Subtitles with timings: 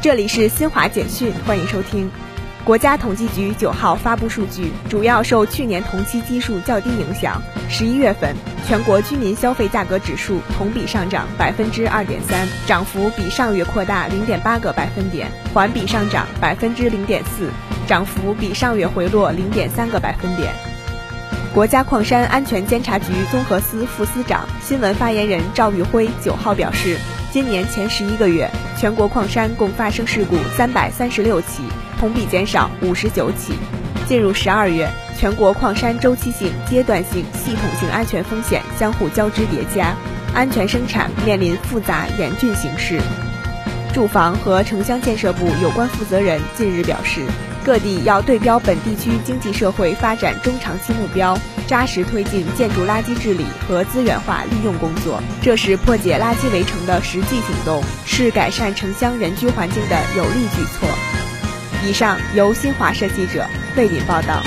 [0.00, 2.08] 这里是新华简讯，欢迎收听。
[2.64, 8.32] 国家统计局九号发布数据，主要受去年同期基数较低影响，十一月份
[8.64, 17.50] 全国居民消费价格指数同比上涨百分之二点三，涨幅比上月扩大零点八个百分点，环比上涨百分之零点四，
[17.88, 20.54] 涨幅比上月回落零点三个百分点。
[21.52, 26.96] 国家矿山安全监察局综合司副司长、新闻发言人赵玉辉九号表示，
[27.30, 31.62] 今年前十一个月，全国矿山共发生事故三百三十六起。
[32.00, 33.52] 同比减少五十九起。
[34.06, 39.94] 进入十二月，全国矿山周期性、阶段性、系统性安全风险相互交织叠加，
[40.34, 42.98] 安全生产面临复杂严峻形势。
[43.92, 47.26] 住房和城乡建设部有关负责人近日表示，
[47.64, 60.88] 各地要对标本地区经济社会发展中长期目标，扎实推进建筑垃圾治理和资源化利用工作，这是破解垃圾围城的实际行动，是改善城乡人居环境的有力举措。
[61.86, 64.42] 以上由新华社记者为您报道。